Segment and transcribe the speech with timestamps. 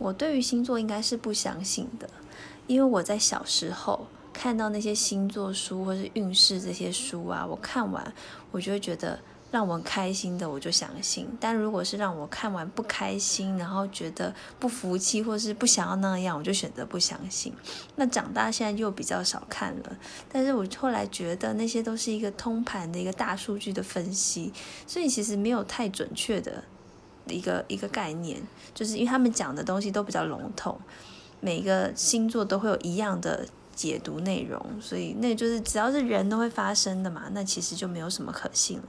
[0.00, 2.10] 我对于星座应该是不相信的，
[2.66, 8.12] 因为我在小时候看到那些星座书或是运势这些书啊，我看完
[8.50, 9.16] 我就会觉得。
[9.52, 17.52] 让我开心的我就相信，但如果是让我看完不开心，然后觉得不服气或是不想要那样，我就选择不相信。
[17.96, 19.98] 那长大现在就比较少看了，
[20.32, 24.52] 但是我后来觉得那些都是一个通盘的一个大数据的分析，
[24.86, 26.62] 所以其实没有太准确的
[27.32, 28.40] 一个一个概念，
[28.74, 30.78] 就是因为他们讲的东西都比较笼统，
[31.40, 38.84] 每个星座都会有一样的解读内容，所以那就是只要是人都会发生的嘛，那其实就没有什么可信了。